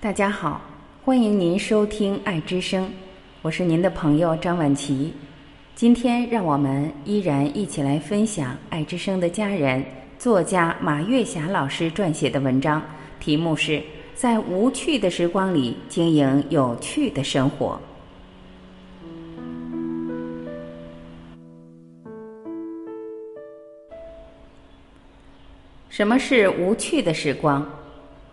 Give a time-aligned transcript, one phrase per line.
[0.00, 0.60] 大家好，
[1.04, 2.84] 欢迎您收听《爱之声》，
[3.42, 5.12] 我是您的朋友张婉琪。
[5.74, 9.84] 今天让我们依然一起来分享《爱之声》的家人
[10.16, 12.80] 作家马月霞老师撰写的文章，
[13.18, 13.72] 题目是
[14.14, 17.76] 《在无趣的时光里经营有趣的生活》。
[25.88, 27.68] 什么是无趣的时光？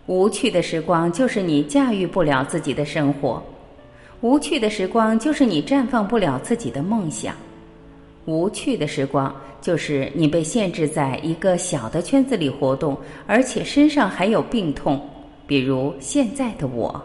[0.08, 3.41] 无趣的时光就是你驾驭不了自己的生活，
[4.22, 7.36] 无趣的时光就是你绽放不了自己的梦想，
[8.26, 12.95] 无趣的时光就是你被限制在一个小的圈子里活动，
[13.26, 15.09] 而且身上还有病痛，
[15.48, 17.03] 比如现在的我。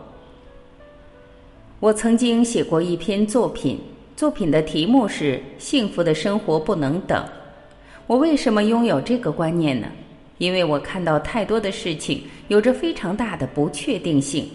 [1.78, 3.80] 我曾经写过一篇作品，
[4.14, 7.18] 作品的题目是《幸福的生活不能等》。
[8.06, 9.86] 我为什么拥有这个观念呢？
[10.40, 14.48] 因为我看到太多的事情有着非常大的不确定性，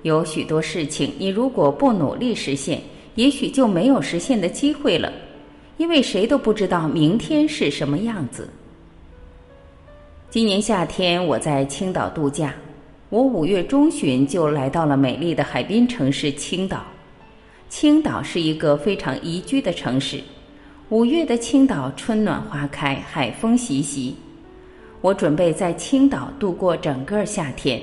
[0.00, 2.80] 有许多事情你如果不努力实现，
[3.16, 5.12] 也许就没有实现的机会了，
[5.76, 8.48] 因为谁都不知道明天是什么样子。
[10.30, 12.54] 今年夏天我在青岛度假，
[13.10, 16.82] 我五月中旬就来到了美丽的海滨城市青岛。
[17.68, 20.18] 青岛是一个非常宜居的城市，
[20.88, 24.16] 五月的青岛春暖花开，海风习习。
[25.00, 27.80] 我准备在青岛度过整个夏天，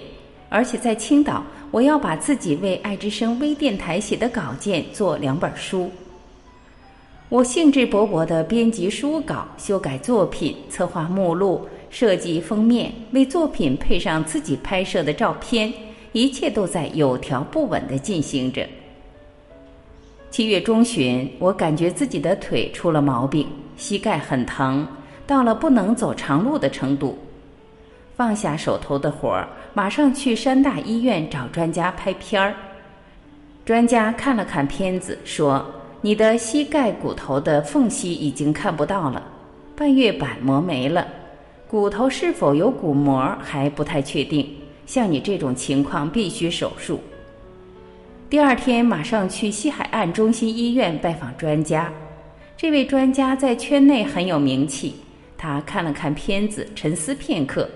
[0.49, 5.89] 而且在青岛，我要把自己为爱之声微电台写的稿件做两本书。
[7.29, 15.73] 我兴致勃勃地编辑书稿、修改作品、策划目录、设计封面，为作品配上自己拍摄的照片，
[16.11, 18.67] 一切都在有条不紊地进行着。
[20.29, 23.47] 七月中旬，我感觉自己的腿出了毛病，
[23.77, 24.87] 膝盖很疼。
[25.25, 27.17] 到了不能走长路的程度，
[28.15, 32.53] 放下手头的活儿，马上去山大医院找专家拍片儿。
[33.65, 35.65] 专家看了看片子，说
[36.01, 39.23] ：“你的膝盖骨头的缝隙已经看不到了，
[39.75, 41.07] 半月板磨没了，
[41.67, 44.49] 骨头是否有骨膜还不太确定。
[44.85, 46.99] 像你这种情况，必须手术。”
[48.29, 51.89] 第二天马上去西海岸中心医院拜访专家，
[52.57, 54.95] 这位专家在圈内很有名气。
[55.43, 57.69] 他看了看片子，沉思片刻，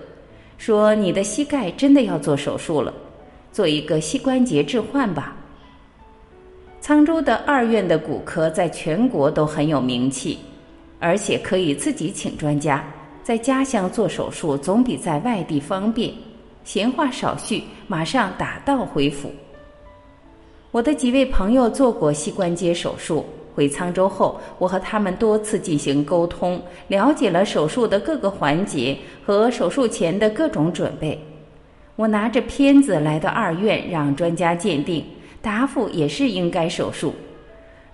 [0.56, 2.94] 说：“你的膝盖真的要做手术了，
[3.52, 5.36] 做一个膝关节置换吧。”
[6.80, 10.38] 沧州的二院的骨科在全国都很有名气，
[10.98, 12.82] 而且可以自己请专家，
[13.22, 16.10] 在家乡做手术总比在外地方便。
[16.64, 19.30] 闲话少叙，马上打道回府。
[20.70, 23.26] 我的几位朋友做过膝关节手术。
[23.58, 28.96] 回沧州后，我和他们多次进行沟通，了解了手术的各个环节
[29.26, 31.20] 和手术前的各种准备。
[31.96, 35.04] 我拿着片子来到二院，让专家鉴定，
[35.42, 37.12] 答复也是应该手术。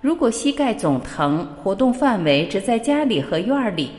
[0.01, 3.89] 如果膝盖总疼，活动范围只在家里和院里，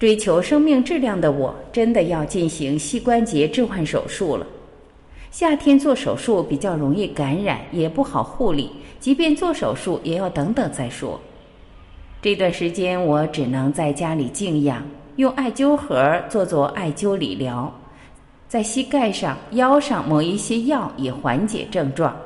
[0.00, 4.44] 追求生命质量的我，真的要进行膝关节置换手术了。
[5.30, 8.70] 夏天做手术比较容易感染，也不好护理。
[9.04, 11.20] 即便做手术，也要等等再说。
[12.22, 14.82] 这段时间我只能在家里静养，
[15.16, 17.70] 用艾灸盒做做艾灸理疗，
[18.48, 22.16] 在膝盖上、腰上抹一些药，以缓解症状。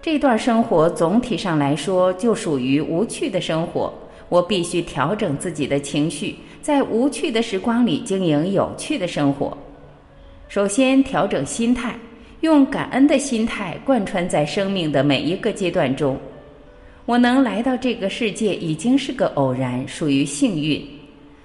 [0.00, 3.92] 这段生活总体上来说就属于无趣的生活。
[4.28, 9.58] 我必须调整自己的情绪，在无趣的时光里经营有趣的生活。
[10.46, 11.96] 首先调整心态。
[12.40, 16.18] 用感恩的心态贯穿在生命的每一个阶段中，
[17.04, 20.82] 我能来到这个世界已经是个偶然，属于幸运。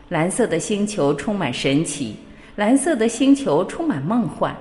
[0.07, 2.15] 蓝色的星球充满神奇，
[2.55, 4.55] 蓝色的星球充满梦幻。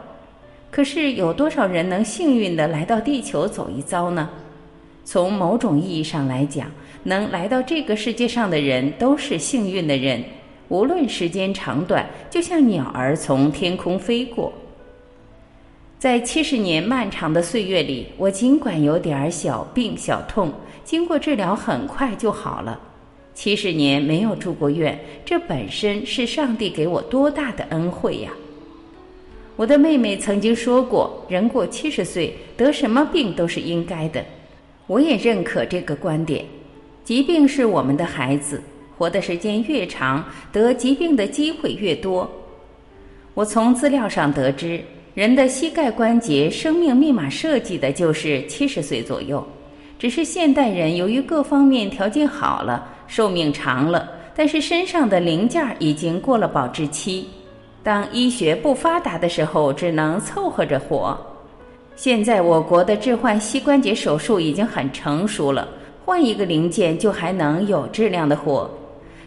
[0.72, 4.28] 可是有多少人能幸运的来到地球走一遭呢？
[5.04, 6.66] 从某种意义上来讲，
[7.04, 10.24] 能来到这个世界上的人都是幸运的人，
[10.68, 14.52] 无论时间长短，就像鸟儿从天空飞过。
[16.04, 20.52] 在七十年漫长的岁月里，我尽管有点小病小痛，
[20.84, 22.78] 经过治疗很快就好了。
[23.32, 28.30] 七十年没有住过院，这本身是上帝给我多大的恩惠呀！
[29.56, 34.22] 我的妹妹曾经说过：“人过七十岁得什么病都是应该的。”
[34.86, 36.44] 我也认可这个观点。
[37.02, 38.62] 疾病是我们的孩子，
[38.98, 40.22] 活的时间越长，
[40.52, 42.30] 得疾病的机会越多。
[43.32, 44.84] 我从资料上得知。
[45.14, 49.46] 人的膝盖关节生命密码设计的就是七十岁左右，
[49.96, 57.28] 只是现代人由于各方面条件好了，寿命长了，但是身上的零件已经过了保质期。
[57.84, 61.16] 当医学不发达的时候，只能凑合着活。
[61.94, 65.68] 现在我国的置换膝关节手术已经很成熟了，
[66.04, 68.68] 换一个零件就还能有质量的活。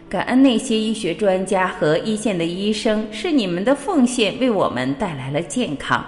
[0.08, 6.02] 感恩那些医学专家和一线的医生，是你们的奉献为我们带来了健康。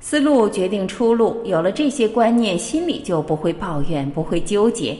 [0.00, 4.96] 思路决定出路，有了这些观念，心里就不会抱怨，不会纠结。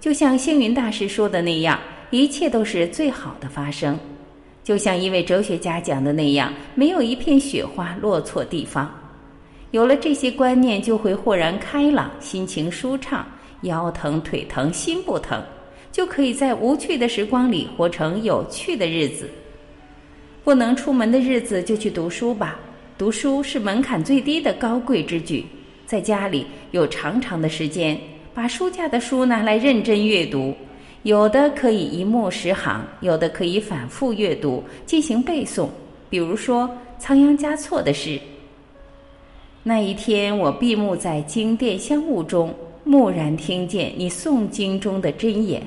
[0.00, 1.78] 就像星云大师说的那样，
[2.08, 3.98] 一切都是最好的发生。
[4.64, 8.90] 就像一位哲学家讲的那样，没有一片雪花落错地方。
[9.72, 13.26] 有了这些观念，就会豁然开朗，心情舒畅，
[13.62, 15.42] 腰疼腿疼心不疼，
[15.92, 19.28] 就可以在无趣的时光里活成有趣的日子。
[20.42, 22.58] 不能出门的日子，就去读书吧。
[22.96, 25.44] 读书是门槛最低的高贵之举，
[25.86, 27.98] 在家里有长长的时间，
[28.34, 30.54] 把书架的书拿来认真阅读，
[31.02, 35.68] 有的可以一目十行，有的可以反复阅读进行背诵。
[36.08, 38.18] 比如说仓央嘉措的诗。
[39.62, 42.54] 那一天，我闭目在经殿香雾中，
[42.84, 45.62] 蓦然听见你诵经中的真言。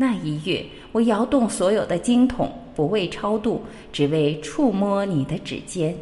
[0.00, 3.60] 那一月，我摇动所有的经筒，不为超度，
[3.92, 5.92] 只为触摸你的指尖。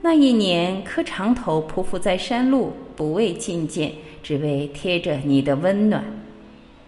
[0.00, 3.90] 那一年，磕长头匍匐在山路，不为觐见，
[4.22, 6.04] 只为贴着你的温暖。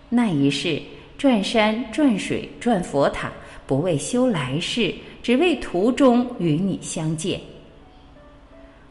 [0.08, 0.80] 那一世，
[1.18, 3.32] 转山转水转佛塔，
[3.66, 7.40] 不为修来世，只为途中与你相见。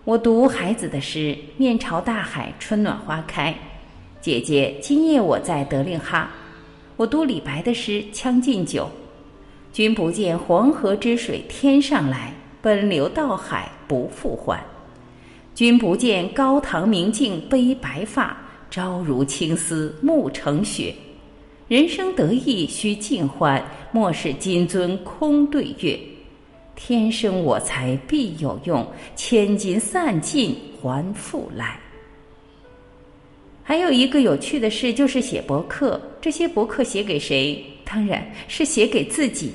[0.03, 3.55] 我读孩子的诗，面朝大海，春暖花开。
[4.19, 6.29] 姐姐，今夜我在德令哈。
[7.01, 8.83] 我读李白的诗，《将进酒》。
[9.73, 12.31] 君不见黄河之水天上来。
[12.61, 14.63] 奔流到海不复还，
[15.55, 18.37] 君不见高堂明镜悲白发，
[18.69, 20.93] 朝如青丝暮成雪。
[21.67, 25.99] 人生得意须尽欢，莫使金樽空对月。
[26.75, 31.80] 天生我材必有用，千金散尽还复来。
[33.71, 35.97] 还有一个有趣的事，就是写博客。
[36.19, 37.63] 这些博客写给谁？
[37.85, 39.53] 当然是写给自己。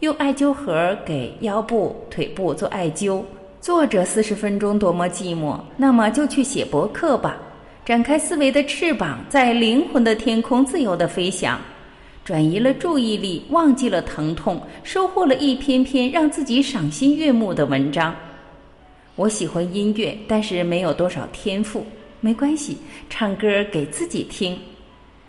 [0.00, 3.22] 用艾灸盒给腰部、腿部做艾灸，
[3.60, 7.36] 坐着四十分钟多么寂寞，那么就去写博客吧。
[7.84, 11.60] 展开思维的翅膀，在灵魂的天空自由地飞翔，
[12.24, 18.16] 转移了注意力，忘记了疼痛，收获了一篇篇让自己赏心悦目的文章。
[19.14, 21.84] 我喜欢音乐，但是没有多少天赋，
[22.20, 22.78] 没关系，
[23.08, 24.58] 唱歌给自己听。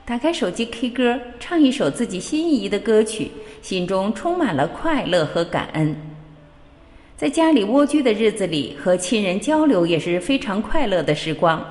[0.05, 3.29] 打开手机 K 歌，唱一首自己心仪的歌曲，
[3.61, 5.95] 心中充满了快乐和感恩。
[7.17, 11.65] 在家里蜗居的日子里，和亲人交流也是非常快乐的时光。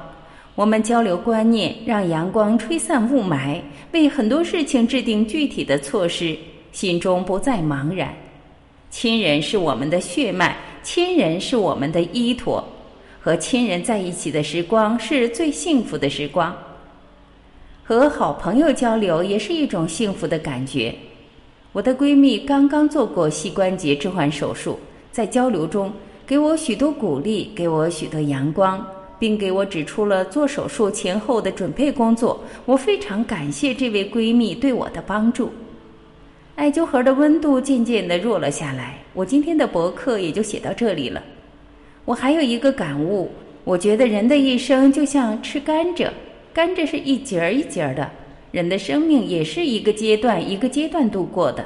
[0.55, 3.61] 我们交流观念，让阳光吹散雾霾，
[3.93, 6.37] 为很多事情制定具体的措施，
[6.73, 8.15] 心中不再茫然。
[8.91, 12.63] 亲人是我们的血脉，亲人是我们的依托，
[13.27, 16.57] 和亲人在一起的时光是最幸福的时光。
[17.83, 20.95] 和好朋友交流也是一种幸福的感觉。
[21.73, 24.79] 我的闺蜜刚刚做过膝关节置换手术，
[25.11, 25.93] 在交流中
[26.25, 28.87] 给我许多鼓励，给我许多阳光，
[29.19, 32.41] 并给我指出了做手术前后的准备工作。
[32.65, 35.51] 我非常感谢这位闺蜜对我的帮助。
[36.55, 41.21] 艾灸盒的温度渐渐的弱了下来，我今天的博客也就写到这里了。
[42.07, 43.29] 我还有一个感悟，
[43.65, 46.09] 我觉得人的一生就像吃甘蔗。
[46.55, 48.09] 甘蔗是一节儿一节儿的，
[48.53, 51.65] 人的生命也是一个阶段一个阶段度过的。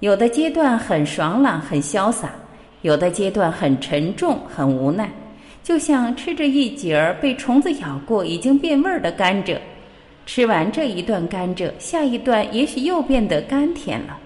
[0.00, 2.30] 有的阶段很爽朗很潇洒，
[2.82, 5.10] 有的阶段很沉重很无奈。
[5.62, 9.56] 就像吃着一节儿被虫子咬过已经变味儿的甘蔗，
[10.26, 14.18] 吃完这一段甘蔗，下一段也许又变得甘甜了。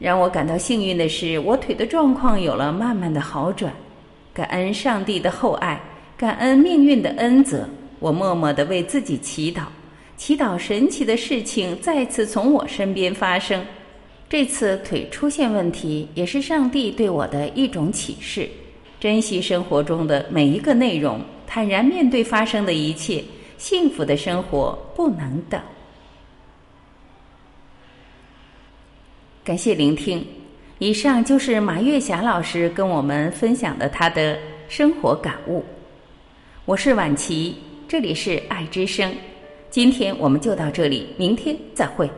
[0.00, 3.72] 让我感到幸运的是，我腿的状况有了慢慢的好转。
[4.32, 5.80] 感恩上帝的厚爱，
[6.16, 7.68] 感恩命运的恩泽。
[7.98, 9.64] 我默默地为自己祈祷，
[10.16, 13.64] 祈祷神奇的事情再次从我身边发生。
[14.28, 18.48] 这次腿出现问题，也是上帝对我的一种启示：
[19.00, 23.22] 珍惜生活中的每一个内容，坦然面对发生的一切。
[23.58, 25.60] 幸福的生活不能等。
[29.44, 30.24] 感谢聆听，
[30.80, 35.62] 以上就是马月霞老师跟我们分享的她的生活感悟。
[36.64, 37.54] 我是婉琪。
[37.86, 39.12] 这里是爱之声，
[39.68, 42.10] 今天我们就到这里，明天再会。